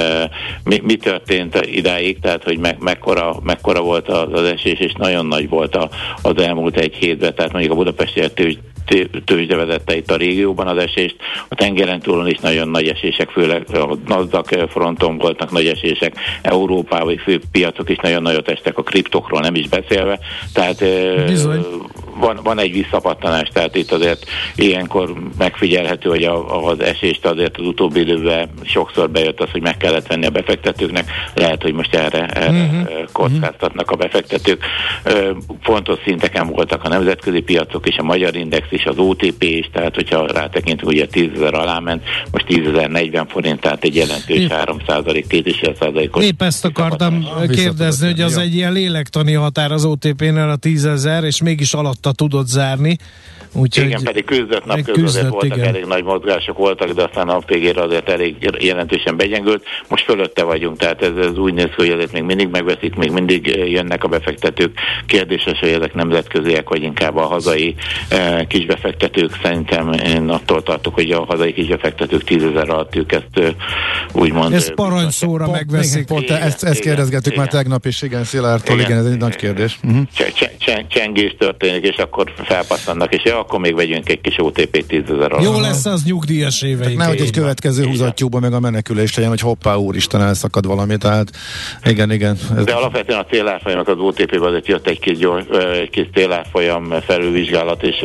[0.63, 5.25] mi, mi történt idáig, tehát hogy me, mekkora, mekkora volt az, az esés, és nagyon
[5.25, 5.89] nagy volt a,
[6.21, 8.21] az elmúlt egy hétben, tehát mondjuk a budapesti
[9.25, 11.15] tőzsde vezette itt a régióban az esést.
[11.47, 17.17] A tengeren túlon is nagyon nagy esések, főleg a NASDAQ fronton voltak nagy esések, Európában
[17.17, 20.19] fő piacok is nagyon nagyot estek, a kriptokról nem is beszélve.
[20.53, 20.83] Tehát
[21.25, 21.65] Bizony.
[22.21, 27.65] Van, van egy visszapattanás, tehát itt azért ilyenkor megfigyelhető, hogy a, az esést azért az
[27.65, 31.11] utóbbi időben sokszor bejött az, hogy meg kellett venni a befektetőknek.
[31.33, 33.11] Lehet, hogy most erre, erre uh-huh.
[33.11, 34.63] kockáztatnak a befektetők.
[35.61, 39.95] Fontos szinteken voltak a nemzetközi piacok és a magyar index is, az OTP is, tehát
[39.95, 44.47] hogyha rátekintünk, ugye 10 ezer alá ment, most 10 ezer 40 forint, tehát egy jelentős
[44.47, 46.25] 3 százalék, 2,5 százalékos.
[46.25, 51.23] Épp ezt akartam kérdezni, hogy az egy ilyen lélektani határ az OTP-nél a 10 ezer,
[51.23, 52.97] és mégis alatta tudod zárni.
[53.53, 55.67] Úgyhogy igen, pedig küzdött nap közben voltak igen.
[55.67, 59.63] elég nagy mozgások voltak, de aztán a nap végére azért elég jelentősen begyengült.
[59.87, 63.11] Most fölötte vagyunk, tehát ez, ez úgy néz ki, hogy ezért még mindig megveszik, még
[63.11, 64.79] mindig jönnek a befektetők.
[65.05, 67.75] Kérdéses, hogy ezek nemzetköziek, vagy inkább a hazai
[68.09, 69.39] eh, kisbefektetők.
[69.43, 73.53] Szerintem én attól tartok, hogy a hazai kisbefektetők tízezer alatt ők ezt eh,
[74.13, 74.53] úgymond...
[74.53, 76.05] Ez parancsszóra megveszik.
[76.05, 79.35] Pont, igen, ezt, ezt kérdezgettük már tegnap is, igen, Szilárdtól, igen, igen, ez egy nagy
[79.35, 79.79] kérdés.
[79.83, 80.01] Uh-huh.
[80.87, 85.35] Csengés történik, és akkor felpasszannak, és ja, akkor még vegyünk egy kis OTP 10 ezer
[85.41, 86.97] Jó lesz az nyugdíjas éveink.
[86.97, 91.29] Nehogy egy következő húzatjúba meg a menekülés legyen, hogy hoppá, úristen, elszakad valami, tehát
[91.85, 92.37] igen, igen.
[92.57, 92.63] Ez...
[92.63, 95.43] De alapvetően a célárfolyamok az OTP-ben azért jött egy kis, gyors,
[95.81, 98.01] egy kis célárfolyam felülvizsgálat, és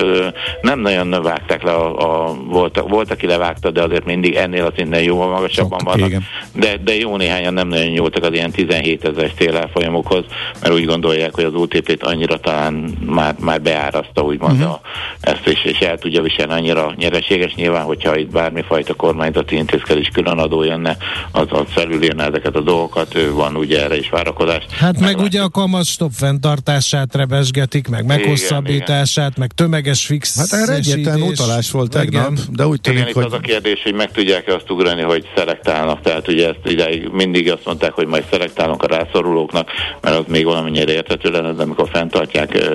[0.61, 4.72] nem nagyon vágták le, a, a, volt, volt, aki levágta, de azért mindig ennél a
[4.77, 6.22] szinten jóval magasabban Sok, vannak.
[6.53, 10.25] De, de jó néhányan nem nagyon nyúltak az ilyen 17 ezer célárfolyamokhoz,
[10.61, 12.72] mert úgy gondolják, hogy az OTP-t annyira talán
[13.07, 14.70] már, már beáraszta, úgymond uh-huh.
[14.70, 14.81] a,
[15.26, 17.54] ezt is, és el tudja viselni annyira nyereséges.
[17.54, 20.96] Nyilván, hogyha itt bármifajta kormányzati intézkedés különadó jönne,
[21.32, 24.64] az, az felülírne ezeket a dolgokat, ő van ugye erre is várakozás.
[24.78, 30.38] Hát meg, meg ugye a kamatstop fenntartását rebesgetik, meg meghosszabbítását, igen, meg tömeges fix.
[30.38, 33.24] Hát erre egyetlen utalás volt tegnap, de úgy tűnik, igen, hogy...
[33.24, 36.00] az a kérdés, hogy meg tudják-e azt ugrani, hogy szelektálnak.
[36.00, 40.44] Tehát ugye ezt ideig mindig azt mondták, hogy majd szelektálunk a rászorulóknak, mert az még
[40.44, 42.70] valamennyire értető lenne, de amikor fenntartják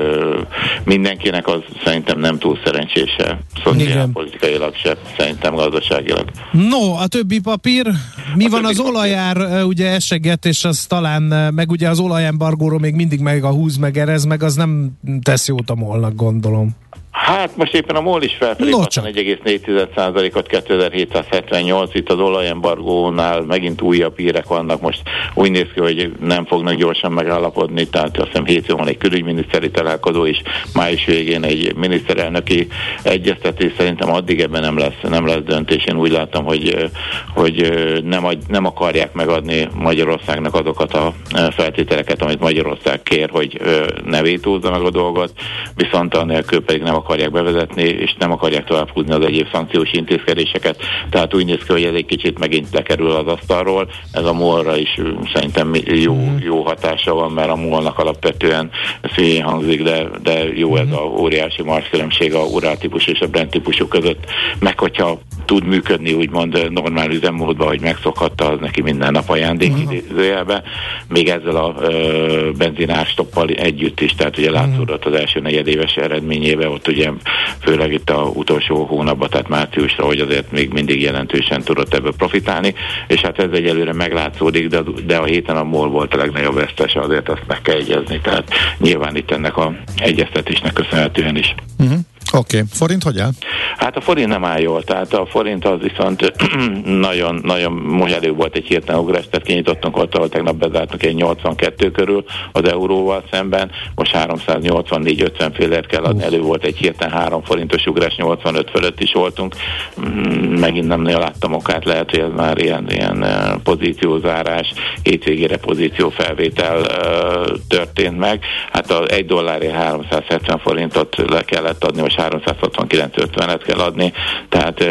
[0.83, 6.31] mindenkinek, az szerintem nem túl szerencsés se, szociálpolitikailag se, szerintem gazdaságilag.
[6.51, 7.87] No, a többi papír,
[8.35, 8.91] mi a van az papír.
[8.91, 13.77] olajár, ugye eseget, és az talán, meg ugye az olajembargóról még mindig meg a húz
[13.77, 16.75] meg erez, meg az nem tesz jót a molnak, gondolom.
[17.11, 24.47] Hát most éppen a MOL is felfelé 1,4%-ot 2778, itt az olajembargónál megint újabb hírek
[24.47, 25.01] vannak, most
[25.33, 29.71] úgy néz ki, hogy nem fognak gyorsan megállapodni, tehát azt hiszem hétfőn van egy külügyminiszteri
[29.71, 30.41] találkozó is,
[30.73, 32.67] május végén egy miniszterelnöki
[33.03, 35.83] egyeztetés, szerintem addig ebben nem lesz, nem lesz döntés.
[35.85, 36.89] Én úgy láttam, hogy,
[37.33, 37.71] hogy
[38.03, 41.13] nem, nem akarják megadni Magyarországnak azokat a
[41.51, 43.61] feltételeket, amit Magyarország kér, hogy
[44.05, 45.31] ne vétózza meg a dolgot,
[45.75, 50.81] viszont annélkül pedig nem akarják bevezetni, és nem akarják tovább húzni az egyéb szankciós intézkedéseket.
[51.09, 53.89] Tehát úgy néz ki, hogy ez egy kicsit megint lekerül az asztalról.
[54.11, 54.99] Ez a molra is
[55.33, 56.43] szerintem jó, mhm.
[56.43, 58.69] jó hatása van, mert a molnak alapvetően
[59.15, 60.95] szíjén hangzik, de, de jó ez mhm.
[60.95, 64.25] a óriási marskülönbség a urál típus és a Brent típusú között.
[64.59, 69.93] Meg hogyha tud működni úgymond normál üzemmódban, hogy megszokhatta, az neki minden nap ajándék uh-huh.
[69.93, 70.63] idézőjelbe,
[71.07, 76.87] még ezzel a ö, benzinárstoppal együtt is, tehát ugye látszódott az első negyedéves eredményébe, ott
[76.91, 77.11] ugye
[77.59, 82.73] főleg itt a utolsó hónapban, tehát márciusra, hogy azért még mindig jelentősen tudott ebből profitálni,
[83.07, 86.95] és hát ez egyelőre meglátszódik, de, de a héten a MOL volt a legnagyobb vesztes,
[86.95, 91.55] azért azt meg kell egyezni, tehát nyilván itt ennek a egyeztetésnek köszönhetően is.
[91.79, 91.99] Uh-huh.
[92.33, 92.69] Oké, okay.
[92.71, 93.31] forint hogy áll?
[93.77, 96.33] Hát a forint nem áll jól, tehát a forint az viszont
[97.07, 101.15] nagyon, nagyon most elő volt egy hirtelen ugrás, tehát kinyitottunk ott, ahol tegnap bezártunk egy
[101.15, 107.43] 82 körül az euróval szemben, most 384-50 félért kell adni, elő volt egy hirtelen 3
[107.43, 109.55] forintos ugrás, 85 fölött is voltunk,
[110.01, 116.79] mm, megint nem láttam okát, lehet, hogy ez már ilyen, ilyen eh, pozíciózárás, hétvégére pozíciófelvétel
[116.79, 123.79] uh, történt meg, hát az egy dollárért 370 forintot le kellett adni, most 369-50-et kell
[123.79, 124.13] adni,
[124.49, 124.83] tehát...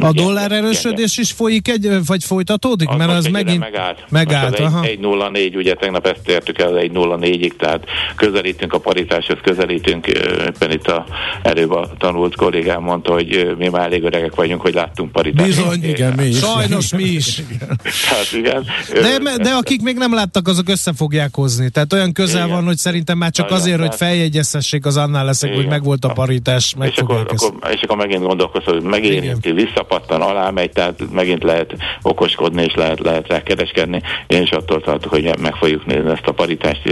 [0.00, 2.88] A dollár erősödés is folyik egy, vagy folytatódik?
[2.88, 4.04] Az mert az megint megállt.
[4.08, 7.84] megállt egy, 1.04, ugye tegnap ezt értük el 1.04-ig, tehát
[8.16, 11.06] közelítünk a paritáshoz, közelítünk, éppen itt a
[11.42, 15.48] előbb a tanult kollégám mondta, hogy mi már elég öregek vagyunk, hogy láttunk paritást.
[15.48, 16.38] Bizony, igen, mi is.
[16.38, 17.42] Sajnos mi is.
[18.10, 18.64] hát igen.
[18.92, 21.70] De, de akik még nem láttak, azok össze fogják hozni.
[21.70, 22.56] Tehát olyan közel igen.
[22.56, 25.62] van, hogy szerintem már csak Nagyon azért, hogy feljegyezhessék, az annál leszek, igen.
[25.62, 30.20] hogy megvolt a paritás, meg és akkor, akkor, és akkor megint gondolkozol, hogy megérinti, visszapattan,
[30.20, 34.02] alá megy, tehát megint lehet okoskodni, és lehet, lehet rá kereskedni.
[34.26, 36.82] Én is attól tartok, hogy meg fogjuk nézni ezt a paritást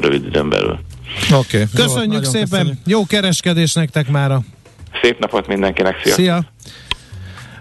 [0.00, 0.78] rövid időn belül.
[1.34, 1.62] Oké.
[1.62, 1.64] Okay.
[1.74, 2.76] Köszönjük Jó, szépen, köszönjük.
[2.86, 4.40] jó kereskedés nektek mára.
[5.02, 6.14] Szép napot mindenkinek, szia!
[6.14, 6.44] Szia!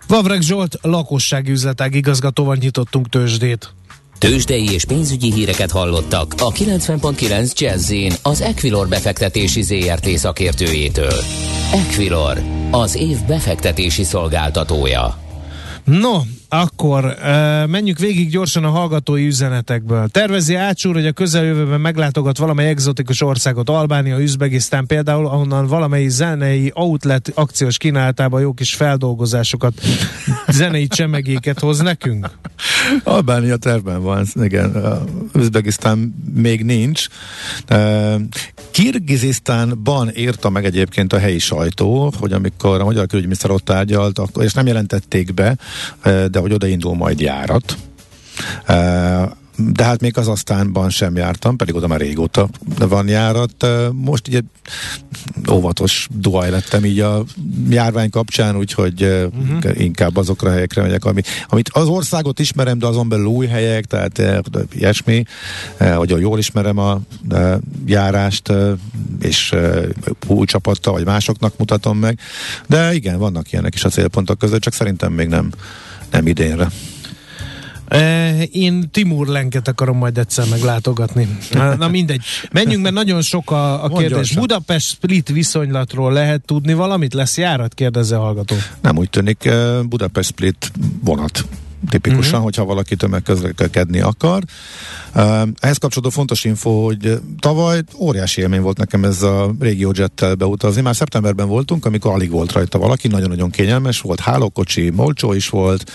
[0.07, 3.73] Vavreg Zsolt, lakossági üzletág igazgatóval nyitottunk tőzsdét.
[4.19, 11.23] Tőzsdei és pénzügyi híreket hallottak a 90.9 jazz az Equilor befektetési ZRT szakértőjétől.
[11.73, 15.17] Equilor, az év befektetési szolgáltatója.
[15.83, 16.19] No,
[16.49, 17.13] akkor uh,
[17.67, 20.07] menjünk végig gyorsan a hallgatói üzenetekből.
[20.07, 26.71] Tervezi Ácsúr, hogy a közeljövőben meglátogat valamely egzotikus országot, Albánia, Üzbegisztán például, ahonnan valamely zenei
[26.75, 29.73] outlet akciós kínálatában jó kis feldolgozásokat,
[30.47, 32.29] zenei csemegéket hoz nekünk?
[33.03, 34.83] Albánia tervben van, igen.
[35.33, 37.07] Üzbegisztán még nincs.
[38.71, 44.53] Kirgizisztánban írta meg egyébként a helyi sajtó, hogy amikor a magyar külügyminiszter ott tárgyalt, és
[44.53, 45.57] nem jelentették be,
[46.03, 47.77] de hogy odaindul majd járat
[49.73, 52.49] de hát még az aztánban sem jártam, pedig oda már régóta
[52.79, 53.67] van járat.
[53.91, 54.41] Most ugye
[55.51, 57.23] óvatos duaj lettem így a
[57.69, 59.79] járvány kapcsán, úgyhogy uh-huh.
[59.81, 63.85] inkább azokra a helyekre megyek, ami, amit az országot ismerem, de azon belül új helyek,
[63.85, 64.21] tehát
[64.73, 65.23] ilyesmi,
[65.95, 66.99] hogy jól ismerem a
[67.85, 68.53] járást,
[69.21, 69.55] és
[70.27, 72.19] új csapattal, vagy másoknak mutatom meg.
[72.67, 75.51] De igen, vannak ilyenek is a célpontok között, csak szerintem még nem,
[76.11, 76.67] nem idénre.
[78.51, 81.37] Én Timur Lenket akarom majd egyszer meglátogatni.
[81.77, 82.21] Na mindegy.
[82.51, 84.33] Menjünk, mert nagyon sok a, a kérdés.
[84.33, 87.13] Budapest-Split viszonylatról lehet tudni valamit?
[87.13, 87.73] Lesz járat?
[87.73, 88.55] Kérdezze a hallgató.
[88.81, 89.49] Nem úgy tűnik.
[89.83, 90.71] Budapest-Split
[91.03, 91.45] vonat
[91.89, 92.43] tipikusan, uh-huh.
[92.43, 94.43] hogyha valaki tömegközlekedni akar.
[95.59, 100.81] Ehhez kapcsolódó fontos info, hogy tavaly óriási élmény volt nekem ez a régió jettel beutazni.
[100.81, 105.91] Már szeptemberben voltunk, amikor alig volt rajta valaki, nagyon-nagyon kényelmes volt, hálókocsi, molcsó is volt,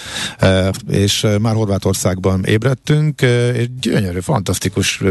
[0.88, 3.22] és már Horvátországban ébredtünk,
[3.54, 5.02] és gyönyörű, fantasztikus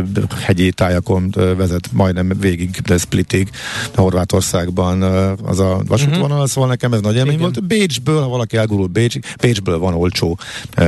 [0.42, 3.50] hegyi tájakon vezet majdnem végig, de Splitig,
[3.96, 5.02] Horvátországban
[5.44, 6.48] az a vasútvonal, uh-huh.
[6.48, 7.42] szóval nekem ez nagy élmény Igen.
[7.42, 7.68] volt.
[7.68, 10.38] Bécsből, ha valaki elgurul Bécs, Bécsből van olcsó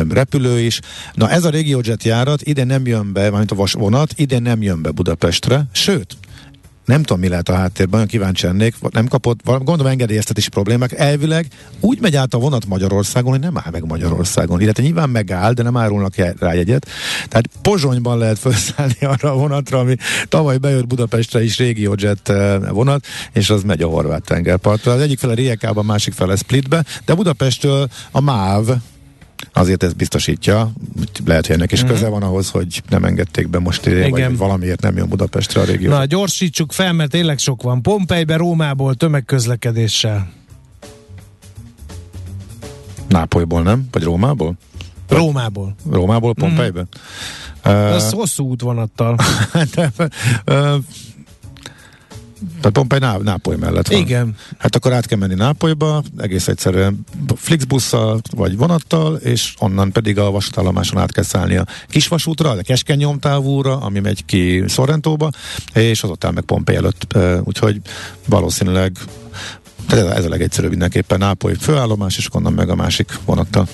[0.09, 0.79] repülő is.
[1.13, 4.81] Na ez a régiójet járat ide nem jön be, mint a vasvonat, ide nem jön
[4.81, 6.17] be Budapestre, sőt,
[6.85, 10.91] nem tudom, mi lehet a háttérben, olyan kíváncsi lennék, nem kapott, gondolom engedélyeztetési problémák.
[10.91, 11.47] Elvileg
[11.79, 14.61] úgy megy át a vonat Magyarországon, hogy nem áll meg Magyarországon.
[14.61, 16.87] Illetve nyilván megáll, de nem árulnak rá jegyet.
[17.27, 19.95] Tehát Pozsonyban lehet felszállni arra a vonatra, ami
[20.27, 22.31] tavaly bejött Budapestre is régiójet
[22.69, 24.91] vonat, és az megy a horvát tengerpartra.
[24.91, 28.69] Az egyik fele Riekában, másik fele Splitbe, de Budapestről a MÁV,
[29.53, 30.71] azért ez biztosítja,
[31.25, 31.95] lehet, hogy ennek is uh-huh.
[31.95, 35.63] köze van ahhoz, hogy nem engedték be most ide, vagy valamiért nem jön Budapestre a
[35.63, 35.89] régió.
[35.89, 37.81] Na, gyorsítsuk fel, mert tényleg sok van.
[37.81, 40.31] Pompejbe, Rómából tömegközlekedéssel.
[43.07, 43.87] Nápolyból, nem?
[43.91, 44.55] Vagy Rómából?
[45.07, 45.75] Vagy Rómából.
[45.91, 46.81] Rómából Pompejbe?
[46.81, 47.71] Mm.
[47.71, 49.17] Uh, Ez hosszú útvonattal.
[49.75, 49.91] de,
[50.45, 50.75] uh,
[52.39, 53.99] tehát Pompei Ná- Nápoly mellett van.
[53.99, 54.35] Igen.
[54.57, 60.31] Hát akkor át kell menni Nápolyba, egész egyszerűen Flixbusszal vagy vonattal, és onnan pedig a
[60.31, 65.29] vasútállomáson át kell szállni a kisvasútra, a keskeny nyomtávúra, ami megy ki Sorrentóba,
[65.73, 67.17] és azután meg Pompei előtt.
[67.43, 67.81] Úgyhogy
[68.25, 68.97] valószínűleg
[69.89, 73.67] ez a legegyszerűbb mindenképpen Nápoly főállomás, és onnan meg a másik vonattal.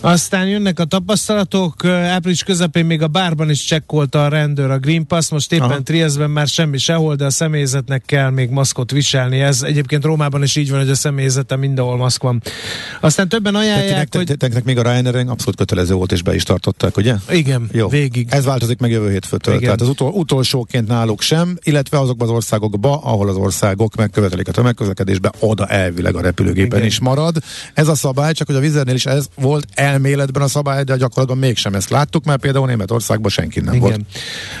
[0.00, 5.06] Aztán jönnek a tapasztalatok, április közepén még a bárban is csekkolta a rendőr a Green
[5.06, 5.82] Pass, most éppen Aha.
[5.82, 9.40] Trieszben már semmi sehol, de a személyzetnek kell még maszkot viselni.
[9.40, 12.42] Ez egyébként Rómában is így van, hogy a személyzete mindenhol maszk van.
[13.00, 14.34] Aztán többen ajánlják, hogy...
[14.38, 17.14] Te, még a ryanair abszolút kötelező volt, és be is tartották, ugye?
[17.30, 17.88] Igen, Jó.
[17.88, 18.26] végig.
[18.30, 19.54] Ez változik meg jövő hétfőtől.
[19.54, 19.64] Igen.
[19.64, 24.52] Tehát az utol, utolsóként náluk sem, illetve azokban az országokba, ahol az országok megkövetelik a
[24.52, 26.90] tömegközlekedésbe, oda elvileg a repülőgépen Igen.
[26.90, 27.36] is marad.
[27.74, 30.96] Ez a szabály, csak hogy a vizernél is ez volt elméletben a szabály, de a
[30.96, 33.88] gyakorlatban mégsem ezt láttuk, mert például Németországban senki nem Igen.
[33.88, 34.00] volt.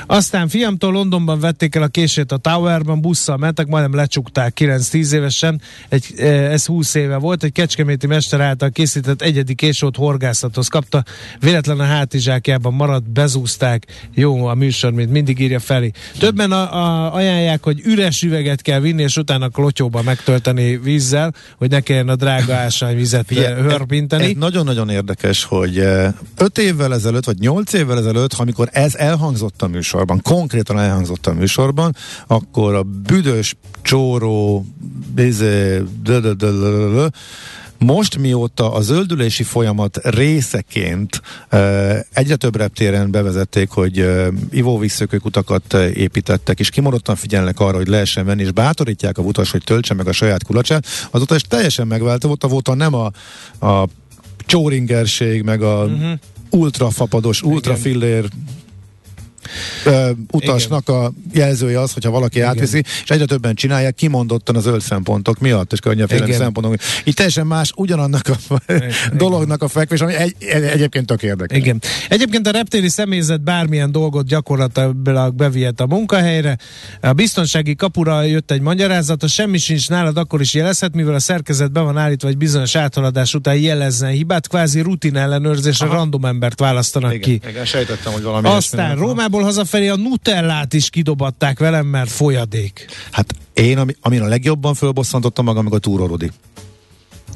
[0.06, 5.60] Aztán fiamtól Londonban vették el a kését a Towerban, busszal mentek, majdnem lecsukták 9-10 évesen,
[5.88, 11.04] egy, e, ez 20 éve volt, egy kecskeméti mester által készített egyedi késót horgászathoz kapta,
[11.40, 15.92] véletlen a hátizsákjában maradt, bezúzták, jó a műsor, mint mindig írja Feli.
[16.18, 21.70] Többen a, a, ajánlják, hogy üres üveget kell vinni, és utána klotyóba megtölteni vízzel, hogy
[21.70, 24.22] ne kelljen a drága ásványvizet hörpinteni.
[24.22, 25.78] Ez, ez nagyon-nagyon érdekes, hogy
[26.36, 31.32] 5 évvel ezelőtt, vagy 8 évvel ezelőtt, amikor ez elhangzott a műsorban, konkrétan elhangzott a
[31.32, 34.66] műsorban, akkor a büdös, csóró,
[35.14, 35.82] bizé,
[37.78, 45.74] most mióta a zöldülési folyamat részeként uh, egyre több reptéren bevezették, hogy uh, ivóvízszökők utakat
[45.74, 50.08] építettek, és kimondottan figyelnek arra, hogy lehessen venni, és bátorítják a utas, hogy töltse meg
[50.08, 53.10] a saját kulacsát, azóta is teljesen megváltozott, a nem a,
[53.66, 53.88] a
[54.46, 56.12] csóringerség, meg a uh-huh.
[56.50, 58.28] ultrafapados, ultrafillér
[60.30, 61.00] utasnak Igen.
[61.00, 62.48] a jelzője az, hogyha valaki Igen.
[62.48, 66.76] átviszi, és egyre többen csinálják kimondottan a zöld szempontok miatt, és környeféle szempontok.
[67.04, 68.92] Így teljesen más ugyanannak a Igen.
[69.16, 71.58] dolognak a fekvés, ami egy, egy, egyébként tök érdekes.
[71.58, 71.80] Igen.
[72.08, 76.58] Egyébként a reptéri személyzet bármilyen dolgot gyakorlatilag bevihet a munkahelyre.
[77.00, 81.18] A biztonsági kapura jött egy magyarázat, ha semmi sincs nálad, akkor is jelezhet, mivel a
[81.18, 86.60] szerkezet be van állítva, vagy bizonyos áthaladás után jelezzen hibát, kvázi rutin ellenőrzésre random embert
[86.60, 87.48] választanak igen, ki.
[87.48, 88.96] Igen, sejtettem, hogy valami Aztán
[89.36, 92.86] Rómából hazafelé a Nutellát is kidobatták velem, mert folyadék.
[93.10, 96.30] Hát én, ami, amin a legjobban fölbosszantottam magam, meg a Túró Rudi.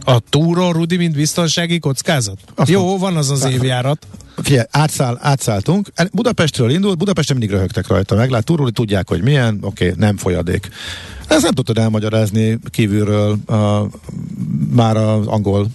[0.04, 2.38] A Túró Rudi, mint biztonsági kockázat?
[2.54, 4.06] Azt Jó, van az az évjárat.
[4.36, 5.92] Figyelj, átszáll, átszálltunk.
[6.12, 8.14] Budapestről indult, Budapesten mindig röhögtek rajta.
[8.14, 10.68] Meglát, Túróli tudják, hogy milyen, oké, okay, nem folyadék.
[11.28, 13.56] Ezt nem tudtad elmagyarázni kívülről uh,
[14.74, 15.66] már az angol.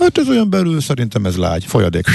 [0.00, 2.06] Hát ez olyan belül szerintem ez lágy, folyadék.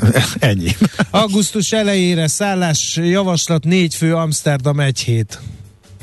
[0.38, 0.76] Ennyi.
[1.10, 5.40] Augusztus elejére szállás javaslat négy fő Amsterdam egy hét.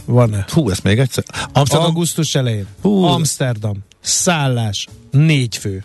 [0.06, 0.46] Van-e?
[0.50, 1.24] Hú, ezt még egyszer.
[1.54, 1.88] Amsterdam?
[1.88, 2.66] Augusztus elején.
[2.82, 3.04] Hú.
[3.04, 3.78] Amsterdam.
[4.02, 4.88] Szállás.
[5.12, 5.84] Négy fő.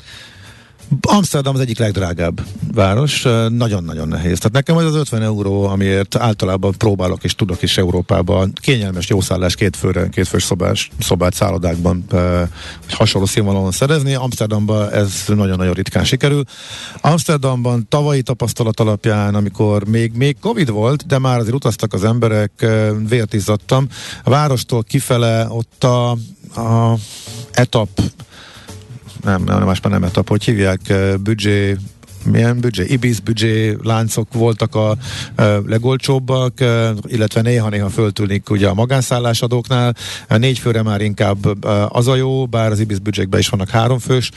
[1.01, 2.41] Amsterdam az egyik legdrágább
[2.75, 4.39] város, nagyon-nagyon nehéz.
[4.39, 9.55] Tehát nekem az az 50 euró, amiért általában próbálok és tudok is Európában kényelmes jószállás
[9.55, 14.15] két főre, két fős szobás, szobát szállodákban vagy hasonló színvonalon szerezni.
[14.15, 16.45] Amsterdamban ez nagyon-nagyon ritkán sikerül.
[17.01, 22.67] Amsterdamban tavalyi tapasztalat alapján, amikor még, még Covid volt, de már azért utaztak az emberek,
[23.09, 23.87] vért izzadtam.
[24.25, 26.11] A várostól kifele ott a,
[26.61, 26.95] a
[27.53, 27.89] etap
[29.23, 30.81] nem, nem, más nem etap, hogy hívják,
[31.21, 31.77] büdzsé
[32.31, 34.97] milyen büdzsé, Ibis büdzsé láncok voltak a,
[35.67, 36.65] legolcsóbbak,
[37.07, 39.95] illetve néha-néha föltűnik ugye a magánszállásadóknál.
[40.29, 44.31] Négy főre már inkább az a jó, bár az Ibis büdzsékben is vannak háromfős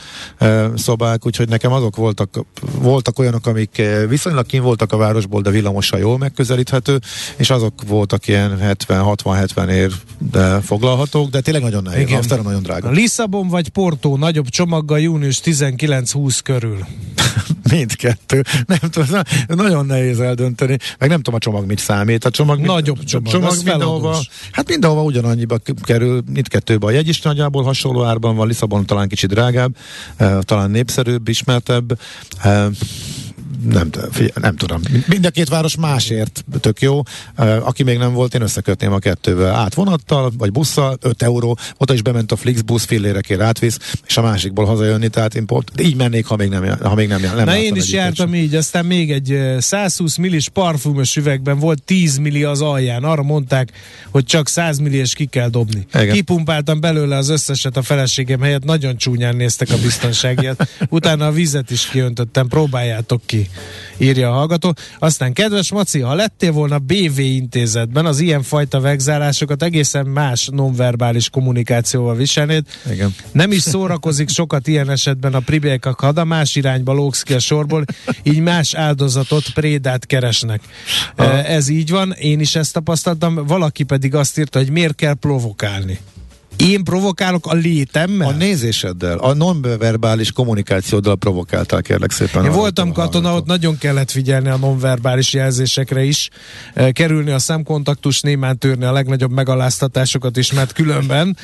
[0.74, 2.44] szobák, úgyhogy nekem azok voltak,
[2.78, 6.98] voltak olyanok, amik viszonylag kín voltak a városból, de villamossal jól megközelíthető,
[7.36, 9.92] és azok voltak ilyen 70-60-70 ér
[10.30, 12.00] de foglalhatók, de tényleg nagyon nehéz.
[12.00, 12.18] Igen.
[12.18, 12.90] Aztán nagyon drága.
[12.90, 16.78] Lisszabon vagy Porto nagyobb csomaggal június 19-20 körül.
[17.76, 18.44] mindkettő.
[18.66, 20.76] Nem tudom, nagyon nehéz eldönteni.
[20.98, 22.24] Meg nem tudom a csomag mit számít.
[22.24, 24.18] A csomag Nagyobb csomag, csomag mindenhova,
[24.52, 29.30] hát mindenhova ugyanannyiba kerül, mindkettőben a jegy is nagyjából hasonló árban van, Lisszabon talán kicsit
[29.30, 29.76] drágább,
[30.16, 31.98] eh, talán népszerűbb, ismertebb.
[33.64, 33.90] Nem,
[34.34, 34.80] nem tudom.
[35.06, 37.02] Mind a két város másért tök jó.
[37.36, 39.54] Aki még nem volt, én összekötném a kettővel.
[39.54, 44.22] Át vonattal, vagy busszal, 5 euró, oda is bement a Flixbus, fillérekért átvisz, és a
[44.22, 47.56] másikból hazajönni, tehát én pont így mennék, ha még nem, ha még nem, nem Na
[47.56, 48.34] én is jártam sem.
[48.34, 53.04] így, aztán még egy 120 millis parfümös üvegben volt 10 milli az alján.
[53.04, 53.72] Arra mondták,
[54.10, 55.86] hogy csak 100 milliós ki kell dobni.
[55.94, 56.14] Igen.
[56.14, 60.68] Kipumpáltam belőle az összeset a feleségem helyett, nagyon csúnyán néztek a biztonságiat.
[60.88, 63.48] Utána a vizet is kiöntöttem, próbáljátok ki
[63.96, 64.74] írja a hallgató.
[64.98, 71.30] Aztán kedves Maci, ha lettél volna BV intézetben, az ilyen fajta vegzálásokat egészen más nonverbális
[71.30, 72.64] kommunikációval viselnéd.
[72.92, 73.14] Igen.
[73.32, 77.38] Nem is szórakozik sokat ilyen esetben a pribékak, ha a más irányba lógsz ki a
[77.38, 77.84] sorból,
[78.22, 80.60] így más áldozatot, prédát keresnek.
[81.46, 85.98] Ez így van, én is ezt tapasztaltam, valaki pedig azt írta, hogy miért kell provokálni.
[86.62, 88.28] Én provokálok a létemmel?
[88.28, 92.44] A nézéseddel, a nonverbális kommunikációddal provokáltál, kérlek szépen.
[92.44, 96.28] Én voltam katona, ott nagyon kellett figyelni a nonverbális jelzésekre is,
[96.74, 101.36] eh, kerülni a szemkontaktus, némán törni a legnagyobb megaláztatásokat is, mert különben,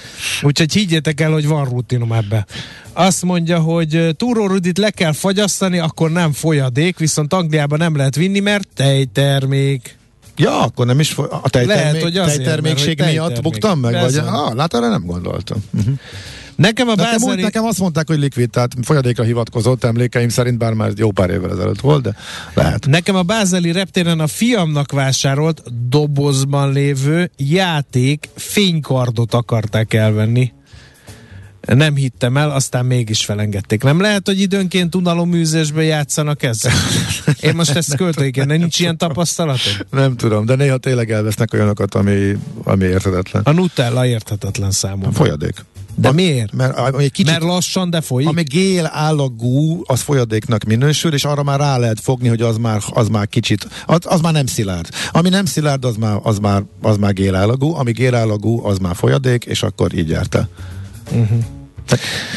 [0.42, 2.46] úgyhogy higgyétek el, hogy van rutinom ebbe.
[2.92, 7.96] Azt mondja, hogy eh, Túró Rudit le kell fagyasztani, akkor nem folyadék, viszont Angliában nem
[7.96, 9.98] lehet vinni, mert tejtermék.
[10.38, 14.01] Ja, akkor nem is a tejtermék, Lehet, hogy azért, tejtermékség mert, miatt buktam meg?
[14.01, 15.64] Vagy, ah, lát, erre nem gondoltam.
[15.79, 15.94] Uh-huh.
[16.59, 17.37] Nekem, a nekem, bázeli...
[17.37, 21.31] úgy, nekem azt mondták, hogy likvid, tehát folyadékra hivatkozott emlékeim szerint, bár már jó pár
[21.31, 22.14] évvel ezelőtt volt, de
[22.55, 22.87] lehet.
[22.87, 30.53] Nekem a bázeli reptéren a fiamnak vásárolt dobozban lévő játék fénykardot akarták elvenni.
[31.74, 33.83] Nem hittem el, aztán mégis felengedték.
[33.83, 36.72] Nem lehet, hogy időnként unaloműzésben játszanak ezzel?
[37.40, 39.87] Én most ezt költőiken, nincs ilyen tapasztalatod?
[39.90, 43.42] Nem tudom, de néha tényleg elvesznek olyanokat, ami, ami érthetetlen.
[43.42, 45.09] A Nutella érthetetlen számomra.
[45.09, 45.64] A folyadék.
[45.95, 46.53] De a, miért?
[46.53, 48.28] Mert, egy kicsit, mert lassan, de folyik.
[48.28, 52.80] Ami gél állagú, az folyadéknak minősül, és arra már rá lehet fogni, hogy az már,
[52.90, 54.88] az már kicsit, az, az már nem szilárd.
[55.11, 58.78] Ami nem szilárd, az már, az már, az már gél állagú, ami gél állagú, az
[58.78, 60.49] már folyadék, és akkor így járta.
[61.11, 61.57] Uh-huh.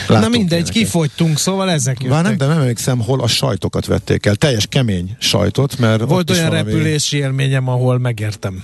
[0.08, 0.70] Na mindegy, ilyeneket.
[0.70, 2.10] kifogytunk, szóval ezek jöttek.
[2.10, 4.36] Már nem, de nem emlékszem, hol a sajtokat vették el.
[4.36, 8.64] Teljes kemény sajtot, mert Volt olyan repülési élményem, ahol megértem.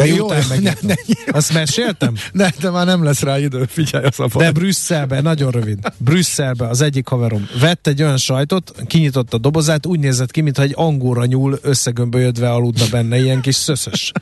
[0.00, 0.94] Ami jó, után ne, ne,
[1.26, 2.14] Azt meséltem?
[2.32, 4.42] Ne, de már nem lesz rá idő, figyelj a szabad.
[4.42, 5.78] De Brüsszelben, nagyon rövid.
[5.98, 10.62] Brüsszelben az egyik haverom vett egy olyan sajtot, kinyitotta a dobozát, úgy nézett ki, mintha
[10.62, 14.12] egy angóra nyúl összegömbölyödve aludna benne, ilyen kis szöszös.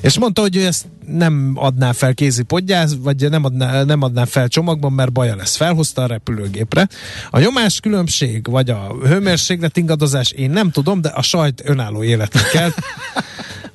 [0.00, 4.24] És mondta, hogy ő ezt nem adná fel kézi podgyáz, vagy nem adná, nem adná
[4.24, 5.56] fel csomagban, mert baja lesz.
[5.56, 6.88] Felhozta a repülőgépre.
[7.30, 12.50] A nyomás különbség, vagy a hőmérséklet ingadozás, én nem tudom, de a sajt önálló életet
[12.50, 12.70] kell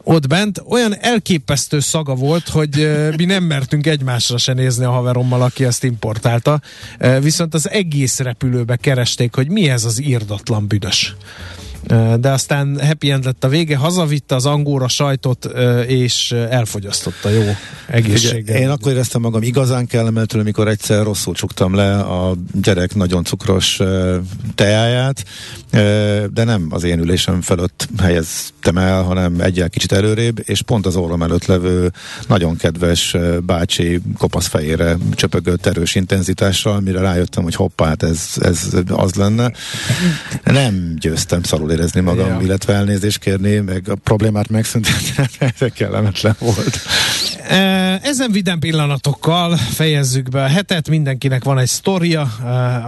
[0.04, 5.42] ott bent olyan elképesztő szaga volt, hogy mi nem mertünk egymásra se nézni a haverommal,
[5.42, 6.62] aki ezt importálta.
[7.22, 11.16] Viszont az egész repülőbe keresték, hogy mi ez az írdatlan büdös
[12.20, 15.46] de aztán happy end lett a vége, hazavitte az angóra sajtot,
[15.88, 17.42] és elfogyasztotta jó
[17.88, 18.58] egészséggel.
[18.58, 23.80] Én akkor éreztem magam igazán kellemetlenül, amikor egyszer rosszul csuktam le a gyerek nagyon cukros
[24.56, 25.26] teáját,
[26.34, 30.96] de nem az én ülésem fölött helyeztem el, hanem egyel kicsit előrébb, és pont az
[30.96, 31.92] orrom előtt levő
[32.28, 38.68] nagyon kedves bácsi kopasz fejére csöpögött erős intenzitással, mire rájöttem, hogy hoppá, hát ez, ez
[38.88, 39.52] az lenne.
[40.44, 42.40] Nem győztem szarul érezni magam, ja.
[42.42, 45.30] illetve elnézést kérni, meg a problémát megszüntetni,
[45.60, 46.80] ez kellemetlen volt.
[48.02, 52.22] Ezen vidám pillanatokkal fejezzük be a hetet, mindenkinek van egy sztoria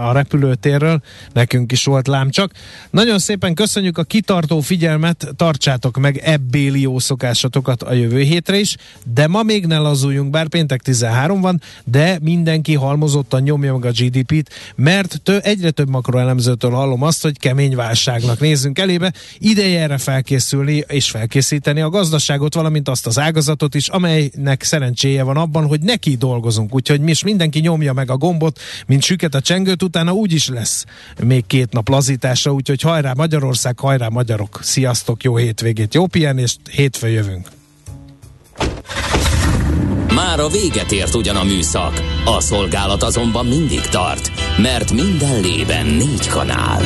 [0.08, 1.02] a repülőtérről,
[1.32, 2.28] nekünk is volt lám.
[2.90, 8.76] Nagyon szépen köszönjük a kitartó figyelmet, tartsátok meg ebbéli jó szokásatokat a jövő hétre is,
[9.14, 13.90] de ma még ne lazuljunk, bár péntek 13 van, de mindenki halmozottan nyomja meg a
[13.90, 19.98] GDP-t, mert tő, egyre több makroelemzőtől hallom azt, hogy kemény válságnak nézzünk elébe, ideje erre
[19.98, 23.88] felkészülni és felkészíteni a gazdaságot, valamint azt az ágazatot is,
[24.44, 28.60] amelynek szerencséje van abban, hogy neki dolgozunk, úgyhogy mi is mindenki nyomja meg a gombot,
[28.86, 30.84] mint süket a csengőt, utána úgy is lesz
[31.22, 37.08] még két nap lazításra, úgyhogy hajrá Magyarország, hajrá magyarok, sziasztok, jó hétvégét, jó pihenést, hétfő
[37.08, 37.48] jövünk.
[40.14, 45.86] Már a véget ért ugyan a műszak, a szolgálat azonban mindig tart, mert minden lében
[45.86, 46.82] négy kanál.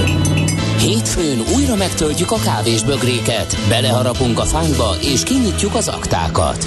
[0.79, 6.67] Hétfőn újra megtöltjük a kávésbögréket, beleharapunk a fányba és kinyitjuk az aktákat.